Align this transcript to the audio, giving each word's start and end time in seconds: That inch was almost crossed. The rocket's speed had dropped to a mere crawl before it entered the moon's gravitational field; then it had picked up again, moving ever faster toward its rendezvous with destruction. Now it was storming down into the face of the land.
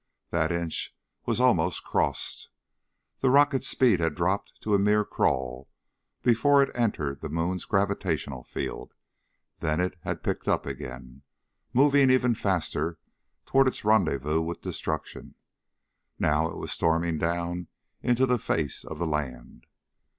That 0.31 0.51
inch 0.51 0.95
was 1.27 1.39
almost 1.39 1.83
crossed. 1.83 2.49
The 3.19 3.29
rocket's 3.29 3.67
speed 3.67 3.99
had 3.99 4.15
dropped 4.15 4.59
to 4.61 4.73
a 4.73 4.79
mere 4.79 5.05
crawl 5.05 5.69
before 6.23 6.63
it 6.63 6.75
entered 6.75 7.21
the 7.21 7.29
moon's 7.29 7.65
gravitational 7.65 8.41
field; 8.43 8.95
then 9.59 9.79
it 9.79 9.93
had 10.01 10.23
picked 10.23 10.47
up 10.47 10.65
again, 10.65 11.21
moving 11.71 12.09
ever 12.09 12.33
faster 12.33 12.97
toward 13.45 13.67
its 13.67 13.85
rendezvous 13.85 14.41
with 14.41 14.63
destruction. 14.63 15.35
Now 16.17 16.49
it 16.49 16.57
was 16.57 16.71
storming 16.71 17.19
down 17.19 17.67
into 18.01 18.25
the 18.25 18.39
face 18.39 18.83
of 18.83 18.97
the 18.97 19.05
land. 19.05 19.67